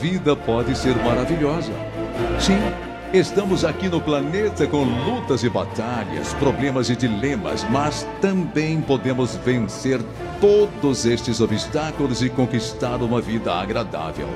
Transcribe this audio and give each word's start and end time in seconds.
vida 0.00 0.36
pode 0.36 0.76
ser 0.76 0.94
maravilhosa. 0.96 1.72
Sim, 2.38 2.58
estamos 3.12 3.64
aqui 3.64 3.88
no 3.88 4.00
planeta 4.00 4.66
com 4.66 4.84
lutas 4.84 5.42
e 5.42 5.48
batalhas, 5.48 6.32
problemas 6.34 6.88
e 6.88 6.96
dilemas, 6.96 7.66
mas 7.70 8.06
também 8.20 8.80
podemos 8.80 9.34
vencer 9.36 10.00
todos 10.40 11.04
estes 11.04 11.40
obstáculos 11.40 12.22
e 12.22 12.28
conquistar 12.28 13.02
uma 13.02 13.20
vida 13.20 13.52
agradável, 13.52 14.28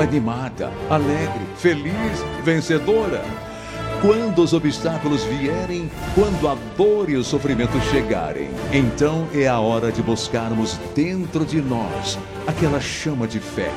animada, 0.00 0.72
alegre, 0.90 1.46
feliz, 1.56 2.24
vencedora. 2.42 3.22
Quando 4.02 4.42
os 4.42 4.52
obstáculos 4.52 5.22
vierem, 5.24 5.90
quando 6.14 6.48
a 6.48 6.56
dor 6.76 7.08
e 7.08 7.16
o 7.16 7.24
sofrimento 7.24 7.80
chegarem, 7.90 8.50
então 8.72 9.26
é 9.32 9.46
a 9.46 9.58
hora 9.58 9.90
de 9.90 10.02
buscarmos 10.02 10.78
dentro 10.94 11.44
de 11.44 11.62
nós 11.62 12.18
aquela 12.46 12.78
chama 12.78 13.26
de 13.26 13.40
fé 13.40 13.70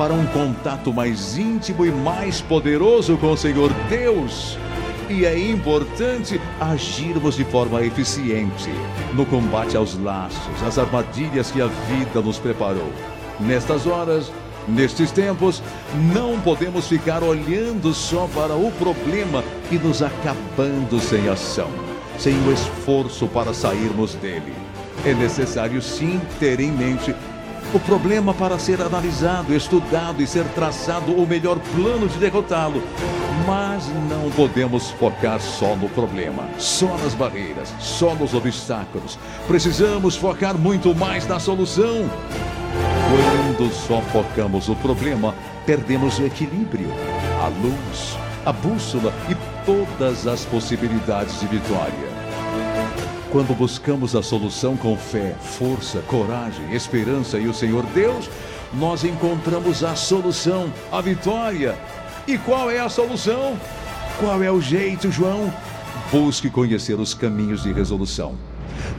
para 0.00 0.14
um 0.14 0.24
contato 0.28 0.94
mais 0.94 1.36
íntimo 1.36 1.84
e 1.84 1.90
mais 1.90 2.40
poderoso 2.40 3.18
com 3.18 3.32
o 3.32 3.36
Senhor 3.36 3.70
Deus. 3.90 4.56
E 5.10 5.26
é 5.26 5.38
importante 5.38 6.40
agirmos 6.58 7.36
de 7.36 7.44
forma 7.44 7.84
eficiente 7.84 8.70
no 9.12 9.26
combate 9.26 9.76
aos 9.76 10.02
laços, 10.02 10.62
às 10.66 10.78
armadilhas 10.78 11.50
que 11.50 11.60
a 11.60 11.66
vida 11.66 12.22
nos 12.22 12.38
preparou. 12.38 12.90
Nestas 13.38 13.86
horas, 13.86 14.32
Nestes 14.68 15.10
tempos, 15.10 15.62
não 16.14 16.38
podemos 16.40 16.86
ficar 16.86 17.22
olhando 17.22 17.92
só 17.92 18.28
para 18.34 18.54
o 18.54 18.70
problema 18.72 19.42
e 19.70 19.76
nos 19.76 20.02
acabando 20.02 21.00
sem 21.00 21.28
ação, 21.28 21.68
sem 22.18 22.34
o 22.46 22.52
esforço 22.52 23.26
para 23.26 23.52
sairmos 23.52 24.14
dele. 24.14 24.54
É 25.04 25.14
necessário 25.14 25.80
sim 25.80 26.20
ter 26.38 26.60
em 26.60 26.70
mente 26.70 27.14
o 27.72 27.78
problema 27.78 28.34
para 28.34 28.58
ser 28.58 28.80
analisado, 28.80 29.54
estudado 29.54 30.22
e 30.22 30.26
ser 30.26 30.44
traçado 30.48 31.12
o 31.12 31.26
melhor 31.26 31.58
plano 31.74 32.08
de 32.08 32.18
derrotá-lo. 32.18 32.82
Mas 33.46 33.86
não 34.08 34.30
podemos 34.30 34.90
focar 34.90 35.40
só 35.40 35.76
no 35.76 35.88
problema, 35.88 36.48
só 36.58 36.96
nas 36.98 37.14
barreiras, 37.14 37.72
só 37.78 38.14
nos 38.14 38.34
obstáculos. 38.34 39.18
Precisamos 39.46 40.16
focar 40.16 40.58
muito 40.58 40.94
mais 40.94 41.26
na 41.26 41.38
solução. 41.38 42.10
Quando 43.10 43.72
só 43.72 44.00
focamos 44.12 44.68
o 44.68 44.76
problema, 44.76 45.34
perdemos 45.64 46.18
o 46.18 46.26
equilíbrio, 46.26 46.88
a 47.42 47.48
luz, 47.48 48.16
a 48.44 48.52
bússola 48.52 49.12
e 49.28 49.36
todas 49.64 50.26
as 50.26 50.44
possibilidades 50.44 51.38
de 51.40 51.46
vitória. 51.46 52.19
Quando 53.30 53.56
buscamos 53.56 54.16
a 54.16 54.22
solução 54.24 54.76
com 54.76 54.96
fé, 54.96 55.36
força, 55.40 56.00
coragem, 56.00 56.74
esperança 56.74 57.38
e 57.38 57.46
o 57.46 57.54
Senhor 57.54 57.86
Deus, 57.94 58.28
nós 58.74 59.04
encontramos 59.04 59.84
a 59.84 59.94
solução, 59.94 60.72
a 60.90 61.00
vitória. 61.00 61.78
E 62.26 62.36
qual 62.36 62.68
é 62.68 62.80
a 62.80 62.88
solução? 62.88 63.56
Qual 64.18 64.42
é 64.42 64.50
o 64.50 64.60
jeito, 64.60 65.12
João? 65.12 65.52
Busque 66.10 66.50
conhecer 66.50 66.98
os 66.98 67.14
caminhos 67.14 67.62
de 67.62 67.72
resolução. 67.72 68.34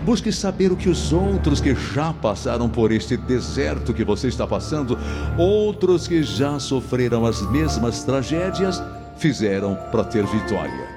Busque 0.06 0.32
saber 0.32 0.72
o 0.72 0.78
que 0.78 0.88
os 0.88 1.12
outros 1.12 1.60
que 1.60 1.76
já 1.76 2.14
passaram 2.14 2.70
por 2.70 2.94
este 2.94 3.18
deserto 3.18 3.94
que 3.94 4.06
você 4.06 4.30
está 4.30 4.48
passando, 4.48 4.98
outros 5.38 6.08
que 6.08 6.24
já 6.24 6.58
sofreram 6.58 7.26
as 7.26 7.42
mesmas 7.52 8.06
tragédias, 8.06 8.82
fizeram 9.18 9.76
para 9.92 10.06
ter 10.06 10.26
vitória. 10.26 10.88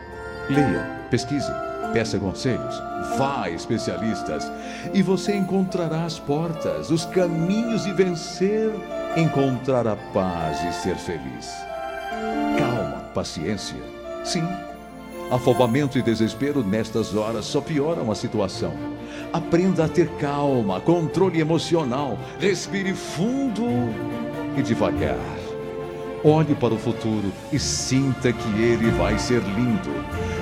Leia, 0.48 1.08
pesquise, 1.10 1.50
peça 1.94 2.18
conselhos, 2.18 2.74
vá 3.16 3.44
a 3.44 3.50
especialistas 3.50 4.50
e 4.92 5.00
você 5.00 5.34
encontrará 5.34 6.04
as 6.04 6.18
portas, 6.18 6.90
os 6.90 7.06
caminhos 7.06 7.84
de 7.84 7.92
vencer, 7.92 8.70
encontrar 9.16 9.86
a 9.86 9.96
paz 10.12 10.62
e 10.62 10.82
ser 10.82 10.96
feliz. 10.96 11.50
Calma, 12.58 13.04
paciência. 13.14 13.78
Sim 14.24 14.44
Afobamento 15.30 15.98
e 15.98 16.02
desespero 16.02 16.62
nestas 16.62 17.14
horas 17.14 17.46
só 17.46 17.60
pioram 17.60 18.10
a 18.10 18.14
situação. 18.14 18.72
Aprenda 19.32 19.84
a 19.84 19.88
ter 19.88 20.08
calma, 20.18 20.80
controle 20.80 21.40
emocional, 21.40 22.18
respire 22.38 22.94
fundo 22.94 23.64
e 24.56 24.62
devagar. 24.62 25.18
Olhe 26.26 26.54
para 26.54 26.72
o 26.72 26.78
futuro 26.78 27.30
e 27.52 27.58
sinta 27.58 28.32
que 28.32 28.48
ele 28.62 28.90
vai 28.92 29.18
ser 29.18 29.42
lindo. 29.42 29.90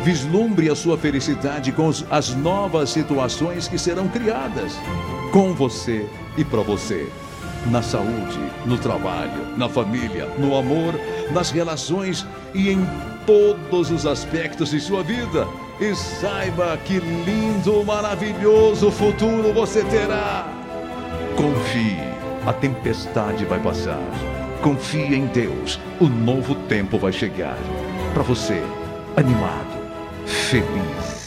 Vislumbre 0.04 0.70
a 0.70 0.76
sua 0.76 0.96
felicidade 0.96 1.72
com 1.72 1.90
as 2.08 2.34
novas 2.36 2.90
situações 2.90 3.66
que 3.66 3.76
serão 3.76 4.06
criadas 4.06 4.78
com 5.32 5.52
você 5.52 6.08
e 6.36 6.44
para 6.44 6.60
você. 6.60 7.10
Na 7.66 7.82
saúde, 7.82 8.38
no 8.64 8.78
trabalho, 8.78 9.56
na 9.56 9.68
família, 9.68 10.26
no 10.38 10.56
amor, 10.56 10.94
nas 11.32 11.50
relações 11.50 12.24
e 12.54 12.70
em 12.70 12.86
todos 13.26 13.90
os 13.90 14.06
aspectos 14.06 14.70
de 14.70 14.78
sua 14.78 15.02
vida. 15.02 15.48
E 15.80 15.96
saiba 15.96 16.76
que 16.76 17.00
lindo, 17.00 17.82
maravilhoso 17.84 18.88
futuro 18.92 19.52
você 19.52 19.82
terá. 19.82 20.46
Confie, 21.36 21.98
a 22.46 22.52
tempestade 22.52 23.44
vai 23.44 23.58
passar. 23.58 24.31
Confie 24.62 25.16
em 25.16 25.26
Deus, 25.26 25.80
o 26.00 26.06
novo 26.06 26.54
tempo 26.54 26.96
vai 26.96 27.12
chegar. 27.12 27.58
Para 28.14 28.22
você, 28.22 28.62
animado, 29.16 29.76
feliz 30.24 31.21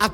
a 0.00 0.08